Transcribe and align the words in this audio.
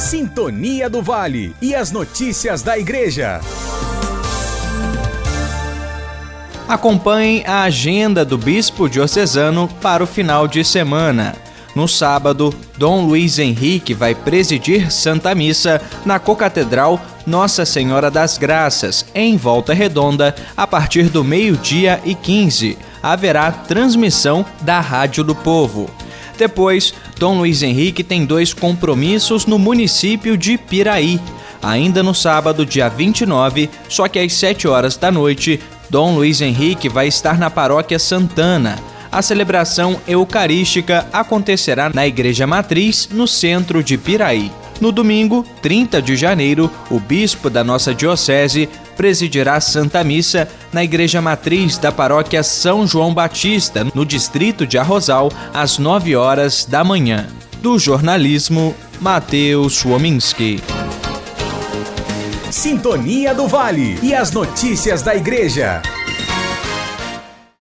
Sintonia 0.00 0.88
do 0.88 1.02
Vale 1.02 1.54
e 1.60 1.74
as 1.74 1.92
notícias 1.92 2.62
da 2.62 2.78
Igreja. 2.78 3.38
Acompanhe 6.66 7.44
a 7.46 7.64
agenda 7.64 8.24
do 8.24 8.38
Bispo 8.38 8.88
Diocesano 8.88 9.68
para 9.82 10.02
o 10.02 10.06
final 10.06 10.48
de 10.48 10.64
semana. 10.64 11.36
No 11.76 11.86
sábado, 11.86 12.52
Dom 12.78 13.04
Luiz 13.04 13.38
Henrique 13.38 13.92
vai 13.92 14.14
presidir 14.14 14.90
Santa 14.90 15.34
Missa 15.34 15.82
na 16.06 16.18
Cocatedral 16.18 16.98
Nossa 17.26 17.66
Senhora 17.66 18.10
das 18.10 18.38
Graças, 18.38 19.04
em 19.14 19.36
Volta 19.36 19.74
Redonda, 19.74 20.34
a 20.56 20.66
partir 20.66 21.10
do 21.10 21.22
meio-dia 21.22 22.00
e 22.06 22.14
15. 22.14 22.78
Haverá 23.02 23.52
transmissão 23.52 24.46
da 24.62 24.80
Rádio 24.80 25.22
do 25.22 25.34
Povo. 25.34 25.90
Depois, 26.40 26.94
Dom 27.18 27.36
Luiz 27.36 27.62
Henrique 27.62 28.02
tem 28.02 28.24
dois 28.24 28.54
compromissos 28.54 29.44
no 29.44 29.58
município 29.58 30.38
de 30.38 30.56
Piraí. 30.56 31.20
Ainda 31.62 32.02
no 32.02 32.14
sábado, 32.14 32.64
dia 32.64 32.88
29, 32.88 33.68
só 33.90 34.08
que 34.08 34.18
às 34.18 34.32
7 34.32 34.66
horas 34.66 34.96
da 34.96 35.10
noite, 35.12 35.60
Dom 35.90 36.14
Luiz 36.14 36.40
Henrique 36.40 36.88
vai 36.88 37.08
estar 37.08 37.38
na 37.38 37.50
paróquia 37.50 37.98
Santana. 37.98 38.78
A 39.12 39.20
celebração 39.20 40.00
eucarística 40.08 41.06
acontecerá 41.12 41.90
na 41.92 42.06
Igreja 42.06 42.46
Matriz, 42.46 43.10
no 43.12 43.28
centro 43.28 43.84
de 43.84 43.98
Piraí. 43.98 44.50
No 44.80 44.90
domingo, 44.90 45.44
30 45.60 46.00
de 46.00 46.16
janeiro, 46.16 46.70
o 46.90 46.98
bispo 46.98 47.50
da 47.50 47.62
nossa 47.62 47.94
diocese 47.94 48.68
presidirá 48.96 49.60
Santa 49.60 50.02
Missa 50.02 50.48
na 50.72 50.82
Igreja 50.82 51.20
Matriz 51.20 51.76
da 51.76 51.92
Paróquia 51.92 52.42
São 52.42 52.86
João 52.86 53.12
Batista, 53.12 53.86
no 53.94 54.06
distrito 54.06 54.66
de 54.66 54.78
Arrozal, 54.78 55.30
às 55.52 55.78
9 55.78 56.16
horas 56.16 56.64
da 56.64 56.82
manhã. 56.82 57.26
Do 57.60 57.78
jornalismo, 57.78 58.74
Matheus 59.00 59.84
Wominski. 59.84 60.62
Sintonia 62.50 63.34
do 63.34 63.46
Vale 63.46 63.98
e 64.02 64.14
as 64.14 64.32
notícias 64.32 65.02
da 65.02 65.14
Igreja. 65.14 65.82